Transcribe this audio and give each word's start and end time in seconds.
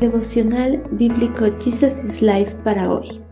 Devocional 0.00 0.82
Bíblico 0.92 1.44
Jesus 1.60 2.02
is 2.04 2.22
Life 2.22 2.56
para 2.64 2.90
hoy. 2.90 3.22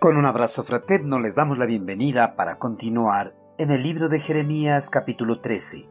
Con 0.00 0.16
un 0.16 0.26
abrazo 0.26 0.64
fraterno 0.64 1.20
les 1.20 1.36
damos 1.36 1.56
la 1.56 1.66
bienvenida 1.66 2.34
para 2.34 2.58
continuar 2.58 3.36
en 3.58 3.70
el 3.70 3.84
libro 3.84 4.08
de 4.08 4.18
Jeremías 4.18 4.90
capítulo 4.90 5.36
13, 5.36 5.88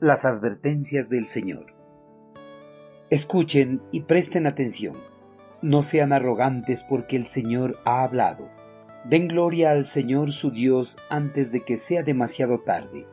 las 0.00 0.26
advertencias 0.26 1.08
del 1.08 1.28
Señor. 1.28 1.74
Escuchen 3.08 3.80
y 3.90 4.02
presten 4.02 4.46
atención. 4.46 4.96
No 5.62 5.80
sean 5.80 6.12
arrogantes 6.12 6.82
porque 6.82 7.16
el 7.16 7.28
Señor 7.28 7.78
ha 7.86 8.02
hablado. 8.02 8.50
Den 9.06 9.28
gloria 9.28 9.70
al 9.70 9.86
Señor 9.86 10.30
su 10.30 10.50
Dios 10.50 10.98
antes 11.08 11.52
de 11.52 11.62
que 11.62 11.78
sea 11.78 12.02
demasiado 12.02 12.58
tarde. 12.60 13.06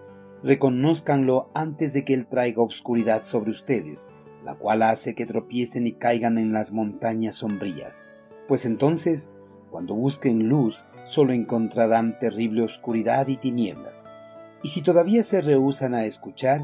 Reconózcanlo 0.43 1.49
antes 1.53 1.93
de 1.93 2.03
que 2.03 2.13
Él 2.13 2.27
traiga 2.27 2.61
obscuridad 2.61 3.23
sobre 3.23 3.51
ustedes 3.51 4.09
la 4.43 4.55
cual 4.55 4.83
hace 4.83 5.15
que 5.15 5.25
tropiecen 5.25 5.87
y 5.87 5.93
caigan 5.93 6.37
en 6.37 6.53
las 6.53 6.71
montañas 6.71 7.35
sombrías, 7.35 8.05
pues 8.47 8.65
entonces, 8.65 9.29
cuando 9.71 9.93
busquen 9.93 10.49
luz, 10.49 10.85
solo 11.05 11.33
encontrarán 11.33 12.17
terrible 12.19 12.63
oscuridad 12.63 13.27
y 13.27 13.37
tinieblas. 13.37 14.05
Y 14.63 14.69
si 14.69 14.81
todavía 14.81 15.23
se 15.23 15.41
rehusan 15.41 15.93
a 15.93 16.05
escuchar, 16.05 16.61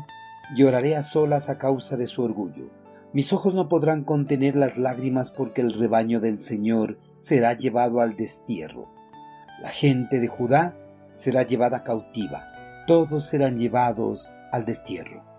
lloraré 0.56 0.96
a 0.96 1.04
solas 1.04 1.50
a 1.50 1.58
causa 1.58 1.98
de 1.98 2.08
su 2.08 2.24
orgullo. 2.24 2.70
Mis 3.14 3.32
ojos 3.32 3.56
no 3.56 3.70
podrán 3.70 4.04
contener 4.04 4.55
las 4.55 4.78
lágrimas 4.78 5.32
porque 5.32 5.62
el 5.62 5.74
rebaño 5.74 6.20
del 6.20 6.40
Señor 6.40 6.98
será 7.18 7.54
llevado 7.54 8.02
al 8.02 8.16
destierro. 8.16 8.90
La 9.62 9.70
gente 9.70 10.20
de 10.20 10.28
Judá 10.28 10.76
será 11.14 11.44
llevada 11.44 11.84
cautiva, 11.84 12.44
todos 12.88 13.26
serán 13.26 13.58
llevados 13.58 14.34
al 14.52 14.66
destierro. 14.66 15.35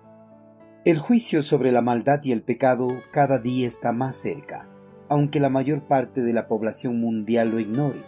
El 0.87 1.01
juicio 1.01 1.43
sobre 1.43 1.73
la 1.73 1.83
maldad 1.83 2.21
y 2.23 2.31
el 2.31 2.43
pecado 2.43 2.87
cada 3.11 3.41
día 3.41 3.67
está 3.67 3.91
más 3.91 4.15
cerca, 4.15 4.69
aunque 5.09 5.41
la 5.41 5.49
mayor 5.49 5.83
parte 5.83 6.23
de 6.23 6.33
la 6.33 6.47
población 6.47 7.01
mundial 7.01 7.51
lo 7.51 7.59
ignore. 7.59 7.99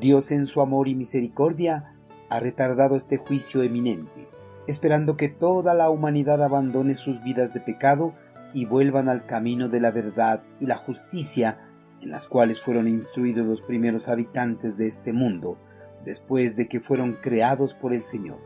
Dios 0.00 0.30
en 0.30 0.46
su 0.46 0.62
amor 0.62 0.88
y 0.88 0.94
misericordia 0.94 1.92
ha 2.30 2.40
retardado 2.40 2.96
este 2.96 3.18
juicio 3.18 3.62
eminente, 3.62 4.26
esperando 4.66 5.18
que 5.18 5.28
toda 5.28 5.74
la 5.74 5.90
humanidad 5.90 6.42
abandone 6.42 6.94
sus 6.94 7.22
vidas 7.22 7.52
de 7.52 7.60
pecado 7.60 8.14
y 8.54 8.64
vuelvan 8.64 9.10
al 9.10 9.26
camino 9.26 9.68
de 9.68 9.80
la 9.80 9.90
verdad 9.90 10.42
y 10.60 10.64
la 10.64 10.78
justicia 10.78 11.58
en 12.00 12.08
las 12.08 12.26
cuales 12.26 12.58
fueron 12.58 12.88
instruidos 12.88 13.46
los 13.46 13.60
primeros 13.60 14.08
habitantes 14.08 14.78
de 14.78 14.86
este 14.86 15.12
mundo, 15.12 15.58
después 16.06 16.56
de 16.56 16.68
que 16.68 16.80
fueron 16.80 17.12
creados 17.12 17.74
por 17.74 17.92
el 17.92 18.02
Señor. 18.02 18.38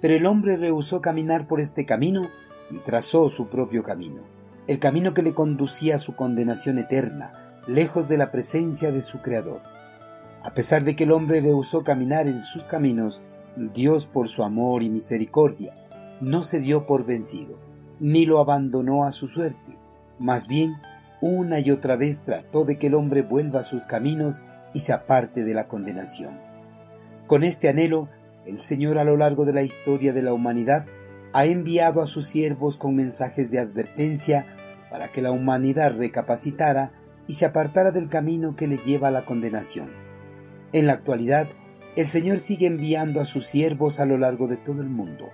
Pero 0.00 0.14
el 0.14 0.24
hombre 0.24 0.56
rehusó 0.56 1.02
caminar 1.02 1.46
por 1.46 1.60
este 1.60 1.84
camino 1.84 2.22
y 2.70 2.78
trazó 2.78 3.28
su 3.28 3.48
propio 3.48 3.82
camino, 3.82 4.22
el 4.66 4.78
camino 4.78 5.14
que 5.14 5.22
le 5.22 5.34
conducía 5.34 5.96
a 5.96 5.98
su 5.98 6.14
condenación 6.14 6.78
eterna, 6.78 7.60
lejos 7.66 8.08
de 8.08 8.16
la 8.18 8.30
presencia 8.30 8.92
de 8.92 9.02
su 9.02 9.20
Creador. 9.20 9.60
A 10.42 10.54
pesar 10.54 10.84
de 10.84 10.96
que 10.96 11.04
el 11.04 11.12
hombre 11.12 11.40
rehusó 11.40 11.84
caminar 11.84 12.26
en 12.26 12.40
sus 12.40 12.64
caminos, 12.64 13.22
Dios 13.56 14.06
por 14.06 14.28
su 14.28 14.42
amor 14.42 14.82
y 14.82 14.88
misericordia 14.88 15.74
no 16.20 16.42
se 16.42 16.60
dio 16.60 16.86
por 16.86 17.04
vencido, 17.04 17.58
ni 17.98 18.26
lo 18.26 18.40
abandonó 18.40 19.04
a 19.04 19.12
su 19.12 19.26
suerte. 19.26 19.76
Más 20.18 20.48
bien, 20.48 20.74
una 21.20 21.60
y 21.60 21.70
otra 21.70 21.96
vez 21.96 22.22
trató 22.22 22.64
de 22.64 22.78
que 22.78 22.86
el 22.86 22.94
hombre 22.94 23.22
vuelva 23.22 23.60
a 23.60 23.64
sus 23.64 23.84
caminos 23.84 24.42
y 24.72 24.80
se 24.80 24.92
aparte 24.92 25.44
de 25.44 25.54
la 25.54 25.68
condenación. 25.68 26.34
Con 27.26 27.42
este 27.42 27.68
anhelo, 27.68 28.08
el 28.46 28.60
Señor 28.60 28.98
a 28.98 29.04
lo 29.04 29.16
largo 29.16 29.44
de 29.44 29.52
la 29.52 29.62
historia 29.62 30.12
de 30.12 30.22
la 30.22 30.32
humanidad 30.32 30.86
ha 31.32 31.44
enviado 31.44 32.02
a 32.02 32.06
sus 32.06 32.26
siervos 32.26 32.76
con 32.76 32.96
mensajes 32.96 33.50
de 33.50 33.58
advertencia 33.58 34.46
para 34.90 35.12
que 35.12 35.22
la 35.22 35.30
humanidad 35.30 35.96
recapacitara 35.96 36.92
y 37.26 37.34
se 37.34 37.44
apartara 37.44 37.92
del 37.92 38.08
camino 38.08 38.56
que 38.56 38.66
le 38.66 38.78
lleva 38.78 39.08
a 39.08 39.12
la 39.12 39.24
condenación. 39.24 39.88
En 40.72 40.86
la 40.86 40.94
actualidad, 40.94 41.48
el 41.96 42.06
Señor 42.06 42.40
sigue 42.40 42.66
enviando 42.66 43.20
a 43.20 43.24
sus 43.24 43.46
siervos 43.46 44.00
a 44.00 44.06
lo 44.06 44.18
largo 44.18 44.48
de 44.48 44.56
todo 44.56 44.82
el 44.82 44.88
mundo, 44.88 45.28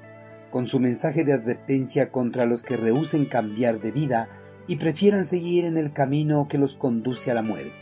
con 0.50 0.66
su 0.66 0.80
mensaje 0.80 1.24
de 1.24 1.32
advertencia 1.32 2.10
contra 2.10 2.46
los 2.46 2.62
que 2.62 2.76
rehúsen 2.76 3.26
cambiar 3.26 3.80
de 3.80 3.92
vida 3.92 4.28
y 4.66 4.76
prefieran 4.76 5.24
seguir 5.24 5.64
en 5.64 5.76
el 5.76 5.92
camino 5.92 6.48
que 6.48 6.58
los 6.58 6.76
conduce 6.76 7.30
a 7.30 7.34
la 7.34 7.42
muerte. 7.42 7.72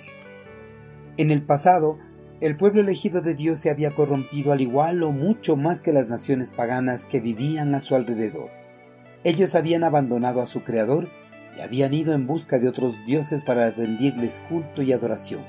En 1.16 1.30
el 1.30 1.42
pasado, 1.42 1.98
el 2.40 2.56
pueblo 2.56 2.80
elegido 2.80 3.20
de 3.20 3.34
Dios 3.34 3.60
se 3.60 3.70
había 3.70 3.92
corrompido 3.92 4.52
al 4.52 4.60
igual 4.60 5.02
o 5.02 5.12
mucho 5.12 5.56
más 5.56 5.80
que 5.80 5.92
las 5.92 6.08
naciones 6.08 6.50
paganas 6.50 7.06
que 7.06 7.20
vivían 7.20 7.74
a 7.74 7.80
su 7.80 7.94
alrededor. 7.94 8.50
Ellos 9.22 9.54
habían 9.54 9.84
abandonado 9.84 10.40
a 10.42 10.46
su 10.46 10.62
Creador 10.62 11.08
y 11.56 11.60
habían 11.60 11.94
ido 11.94 12.12
en 12.12 12.26
busca 12.26 12.58
de 12.58 12.68
otros 12.68 12.96
dioses 13.06 13.40
para 13.40 13.70
rendirles 13.70 14.44
culto 14.48 14.82
y 14.82 14.92
adoración. 14.92 15.42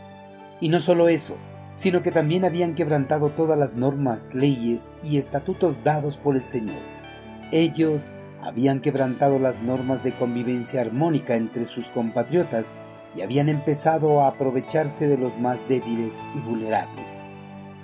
Y 0.61 0.69
no 0.69 0.79
solo 0.79 1.09
eso, 1.09 1.37
sino 1.73 2.01
que 2.01 2.11
también 2.11 2.45
habían 2.45 2.75
quebrantado 2.75 3.31
todas 3.31 3.57
las 3.57 3.75
normas, 3.75 4.33
leyes 4.33 4.93
y 5.03 5.17
estatutos 5.17 5.83
dados 5.83 6.17
por 6.17 6.35
el 6.35 6.45
Señor. 6.45 6.79
Ellos 7.51 8.11
habían 8.45 8.79
quebrantado 8.79 9.39
las 9.39 9.61
normas 9.61 10.03
de 10.03 10.13
convivencia 10.13 10.81
armónica 10.81 11.35
entre 11.35 11.65
sus 11.65 11.87
compatriotas 11.89 12.75
y 13.15 13.21
habían 13.21 13.49
empezado 13.49 14.21
a 14.21 14.27
aprovecharse 14.27 15.07
de 15.07 15.17
los 15.17 15.37
más 15.39 15.67
débiles 15.67 16.23
y 16.35 16.39
vulnerables. 16.39 17.23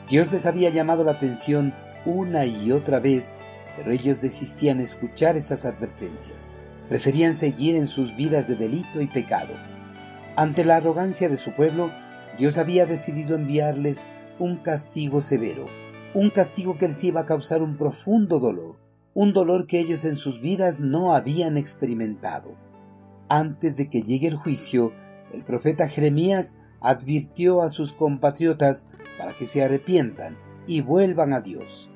Dios 0.08 0.32
les 0.32 0.46
había 0.46 0.70
llamado 0.70 1.04
la 1.04 1.14
atención 1.14 1.74
una 2.06 2.46
y 2.46 2.72
otra 2.72 3.00
vez, 3.00 3.34
pero 3.76 3.92
ellos 3.92 4.22
desistían 4.22 4.80
escuchar 4.80 5.36
esas 5.36 5.66
advertencias. 5.66 6.48
Preferían 6.88 7.36
seguir 7.36 7.76
en 7.76 7.88
sus 7.88 8.16
vidas 8.16 8.48
de 8.48 8.56
delito 8.56 9.02
y 9.02 9.08
pecado. 9.08 9.54
Ante 10.36 10.64
la 10.64 10.76
arrogancia 10.76 11.28
de 11.28 11.38
su 11.38 11.54
pueblo, 11.54 11.92
Dios 12.38 12.60
había 12.60 12.86
decidido 12.86 13.36
enviarles 13.36 14.12
un 14.38 14.58
castigo 14.58 15.22
severo, 15.22 15.66
un 16.14 16.30
castigo 16.30 16.78
que 16.78 16.88
les 16.88 17.04
iba 17.04 17.22
a 17.22 17.26
causar 17.26 17.62
un 17.64 17.78
profundo 17.78 18.40
dolor, 18.40 18.76
un 19.14 19.34
dolor 19.34 19.68
que 19.68 19.80
ellos 19.80 20.06
en 20.06 20.16
sus 20.16 20.40
vidas 20.40 20.80
no 20.80 21.14
habían 21.14 21.58
experimentado. 21.58 22.56
Antes 23.28 23.78
de 23.78 23.90
que 23.90 24.04
llegue 24.04 24.28
el 24.28 24.36
juicio, 24.36 24.94
el 25.34 25.44
profeta 25.44 25.88
Jeremías 25.88 26.58
advirtió 26.80 27.62
a 27.62 27.70
sus 27.70 27.94
compatriotas 27.94 28.88
para 29.18 29.34
que 29.34 29.46
se 29.46 29.64
arrepientan 29.64 30.38
y 30.68 30.82
vuelvan 30.82 31.34
a 31.34 31.42
Dios. 31.42 31.90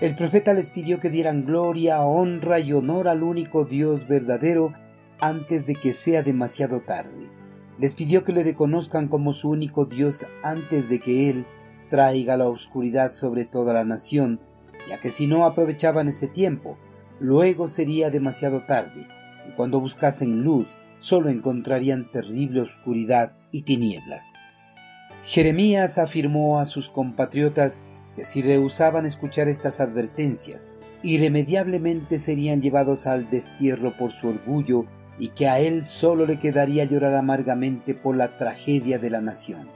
El 0.00 0.14
profeta 0.14 0.54
les 0.54 0.70
pidió 0.70 1.00
que 1.00 1.10
dieran 1.10 1.44
gloria, 1.44 2.02
honra 2.02 2.58
y 2.60 2.72
honor 2.72 3.08
al 3.08 3.22
único 3.22 3.64
Dios 3.64 4.08
verdadero 4.08 4.72
antes 5.20 5.66
de 5.66 5.74
que 5.74 5.92
sea 5.92 6.22
demasiado 6.22 6.80
tarde. 6.80 7.30
Les 7.78 7.94
pidió 7.94 8.24
que 8.24 8.32
le 8.32 8.42
reconozcan 8.42 9.08
como 9.08 9.32
su 9.32 9.50
único 9.50 9.84
Dios 9.84 10.26
antes 10.42 10.88
de 10.88 10.98
que 10.98 11.30
Él 11.30 11.46
traiga 11.88 12.36
la 12.36 12.48
oscuridad 12.48 13.12
sobre 13.12 13.44
toda 13.44 13.72
la 13.72 13.84
nación, 13.84 14.40
ya 14.88 14.98
que 14.98 15.10
si 15.10 15.26
no 15.26 15.44
aprovechaban 15.46 16.08
ese 16.08 16.28
tiempo, 16.28 16.76
luego 17.20 17.68
sería 17.68 18.10
demasiado 18.10 18.62
tarde, 18.62 19.06
y 19.48 19.52
cuando 19.56 19.80
buscasen 19.80 20.42
luz 20.42 20.78
solo 20.98 21.30
encontrarían 21.30 22.10
terrible 22.10 22.60
oscuridad 22.60 23.36
y 23.50 23.62
tinieblas. 23.62 24.34
Jeremías 25.24 25.98
afirmó 25.98 26.60
a 26.60 26.64
sus 26.64 26.88
compatriotas 26.88 27.84
que 28.14 28.24
si 28.24 28.42
rehusaban 28.42 29.06
escuchar 29.06 29.48
estas 29.48 29.80
advertencias, 29.80 30.70
irremediablemente 31.02 32.18
serían 32.18 32.62
llevados 32.62 33.06
al 33.06 33.30
destierro 33.30 33.96
por 33.96 34.10
su 34.10 34.28
orgullo 34.28 34.86
y 35.18 35.28
que 35.28 35.48
a 35.48 35.60
él 35.60 35.84
solo 35.84 36.26
le 36.26 36.38
quedaría 36.38 36.84
llorar 36.84 37.14
amargamente 37.14 37.94
por 37.94 38.16
la 38.16 38.36
tragedia 38.36 38.98
de 38.98 39.10
la 39.10 39.20
nación. 39.20 39.68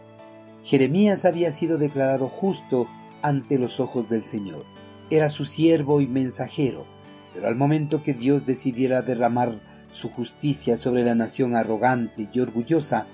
Jeremías 0.62 1.24
había 1.24 1.52
sido 1.52 1.78
declarado 1.78 2.28
justo 2.28 2.88
ante 3.22 3.58
los 3.58 3.80
ojos 3.80 4.08
del 4.08 4.22
Señor. 4.22 4.64
Era 5.10 5.30
su 5.30 5.44
siervo 5.44 6.00
y 6.00 6.06
mensajero, 6.06 6.86
pero 7.34 7.48
al 7.48 7.56
momento 7.56 8.02
que 8.02 8.14
Dios 8.14 8.44
decidiera 8.44 9.00
derramar 9.00 9.58
su 9.90 10.10
justicia 10.10 10.76
sobre 10.76 11.02
la 11.02 11.14
nación 11.14 11.54
arrogante 11.54 12.28
y 12.30 12.40
orgullosa 12.40 13.06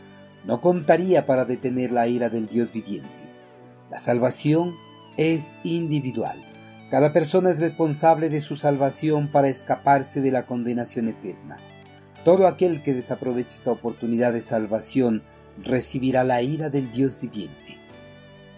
no 0.45 0.61
contaría 0.61 1.25
para 1.25 1.45
detener 1.45 1.93
la 1.93 2.09
ira 2.09 2.31
del 2.31 2.49
Dios 2.49 2.73
viviente. 2.73 3.09
La 3.91 3.99
salvación 3.99 4.75
es 5.17 5.57
individual. 5.63 6.43
Cada 6.91 7.13
persona 7.13 7.51
es 7.51 7.61
responsable 7.61 8.29
de 8.29 8.41
su 8.41 8.57
salvación 8.57 9.29
para 9.29 9.49
escaparse 9.49 10.21
de 10.21 10.31
la 10.31 10.47
condenación 10.47 11.09
eterna. 11.09 11.59
Todo 12.25 12.47
aquel 12.47 12.83
que 12.83 12.95
desaproveche 12.95 13.57
esta 13.57 13.71
oportunidad 13.71 14.33
de 14.33 14.43
salvación 14.43 15.23
recibirá 15.63 16.25
la 16.25 16.43
ira 16.43 16.71
del 16.71 16.91
Dios 16.91 17.21
viviente. 17.21 17.79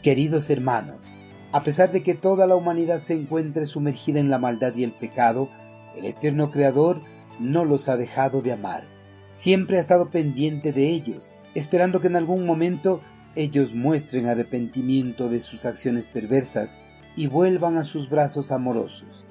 Queridos 0.03 0.51
hermanos, 0.51 1.15
a 1.57 1.63
pesar 1.63 1.91
de 1.91 2.03
que 2.03 2.13
toda 2.13 2.47
la 2.47 2.55
humanidad 2.55 3.01
se 3.01 3.15
encuentre 3.15 3.65
sumergida 3.65 4.21
en 4.21 4.29
la 4.29 4.37
maldad 4.37 4.77
y 4.77 4.85
el 4.85 4.93
pecado, 4.93 5.49
el 5.97 6.05
eterno 6.05 6.51
Creador 6.51 7.01
no 7.41 7.65
los 7.65 7.89
ha 7.89 7.97
dejado 7.97 8.43
de 8.43 8.53
amar. 8.53 8.85
Siempre 9.33 9.79
ha 9.79 9.81
estado 9.81 10.11
pendiente 10.11 10.75
de 10.75 10.91
ellos, 10.91 11.31
esperando 11.55 11.99
que 11.99 12.09
en 12.09 12.17
algún 12.17 12.45
momento 12.45 13.01
ellos 13.37 13.75
muestren 13.75 14.27
arrepentimiento 14.27 15.31
de 15.31 15.41
sus 15.41 15.65
acciones 15.65 16.09
perversas 16.09 16.79
y 17.17 17.27
vuelvan 17.27 17.79
a 17.79 17.85
sus 17.85 18.11
brazos 18.11 18.53
amorosos. 18.53 19.25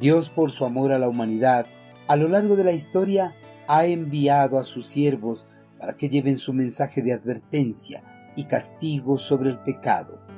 Dios, 0.00 0.28
por 0.28 0.50
su 0.50 0.64
amor 0.64 0.92
a 0.92 0.98
la 0.98 1.08
humanidad, 1.08 1.66
a 2.08 2.16
lo 2.16 2.26
largo 2.26 2.56
de 2.56 2.64
la 2.64 2.72
historia, 2.72 3.36
ha 3.68 3.86
enviado 3.86 4.58
a 4.58 4.64
sus 4.64 4.88
siervos 4.88 5.46
para 5.78 5.96
que 5.96 6.08
lleven 6.08 6.36
su 6.36 6.52
mensaje 6.52 7.00
de 7.00 7.12
advertencia 7.12 8.02
y 8.34 8.46
castigo 8.46 9.18
sobre 9.18 9.50
el 9.50 9.60
pecado. 9.60 10.29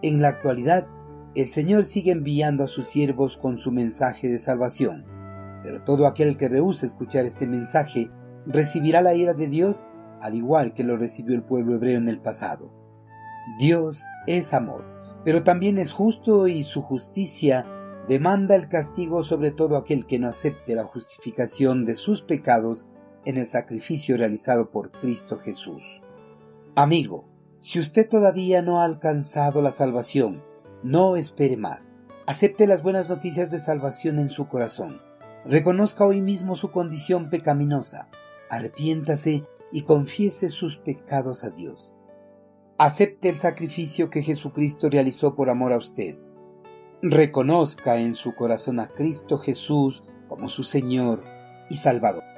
En 0.00 0.22
la 0.22 0.28
actualidad, 0.28 0.86
el 1.34 1.48
Señor 1.48 1.84
sigue 1.84 2.12
enviando 2.12 2.64
a 2.64 2.68
sus 2.68 2.86
siervos 2.86 3.36
con 3.36 3.58
su 3.58 3.72
mensaje 3.72 4.28
de 4.28 4.38
salvación, 4.38 5.04
pero 5.62 5.82
todo 5.82 6.06
aquel 6.06 6.36
que 6.36 6.48
rehúsa 6.48 6.86
escuchar 6.86 7.24
este 7.24 7.46
mensaje 7.46 8.10
recibirá 8.46 9.02
la 9.02 9.14
ira 9.14 9.34
de 9.34 9.48
Dios 9.48 9.86
al 10.20 10.34
igual 10.34 10.74
que 10.74 10.84
lo 10.84 10.96
recibió 10.96 11.34
el 11.34 11.42
pueblo 11.42 11.74
hebreo 11.74 11.98
en 11.98 12.08
el 12.08 12.20
pasado. 12.20 12.72
Dios 13.58 14.06
es 14.26 14.54
amor, 14.54 14.84
pero 15.24 15.42
también 15.42 15.78
es 15.78 15.92
justo 15.92 16.48
y 16.48 16.62
su 16.62 16.82
justicia 16.82 17.66
demanda 18.08 18.54
el 18.54 18.68
castigo 18.68 19.22
sobre 19.22 19.50
todo 19.50 19.76
aquel 19.76 20.06
que 20.06 20.18
no 20.18 20.28
acepte 20.28 20.74
la 20.74 20.84
justificación 20.84 21.84
de 21.84 21.94
sus 21.94 22.22
pecados 22.22 22.88
en 23.24 23.36
el 23.36 23.46
sacrificio 23.46 24.16
realizado 24.16 24.70
por 24.70 24.90
Cristo 24.92 25.38
Jesús. 25.38 26.00
Amigo, 26.74 27.28
si 27.58 27.80
usted 27.80 28.08
todavía 28.08 28.62
no 28.62 28.80
ha 28.80 28.84
alcanzado 28.84 29.62
la 29.62 29.72
salvación, 29.72 30.44
no 30.84 31.16
espere 31.16 31.56
más. 31.56 31.92
Acepte 32.26 32.68
las 32.68 32.84
buenas 32.84 33.10
noticias 33.10 33.50
de 33.50 33.58
salvación 33.58 34.20
en 34.20 34.28
su 34.28 34.46
corazón. 34.48 35.00
Reconozca 35.44 36.06
hoy 36.06 36.20
mismo 36.20 36.54
su 36.54 36.70
condición 36.70 37.30
pecaminosa. 37.30 38.08
Arrepiéntase 38.48 39.44
y 39.72 39.82
confiese 39.82 40.50
sus 40.50 40.76
pecados 40.76 41.42
a 41.42 41.50
Dios. 41.50 41.96
Acepte 42.78 43.28
el 43.28 43.36
sacrificio 43.36 44.08
que 44.08 44.22
Jesucristo 44.22 44.88
realizó 44.88 45.34
por 45.34 45.50
amor 45.50 45.72
a 45.72 45.78
usted. 45.78 46.16
Reconozca 47.02 47.98
en 47.98 48.14
su 48.14 48.36
corazón 48.36 48.78
a 48.78 48.86
Cristo 48.86 49.36
Jesús 49.36 50.04
como 50.28 50.48
su 50.48 50.62
Señor 50.62 51.24
y 51.70 51.76
Salvador. 51.76 52.37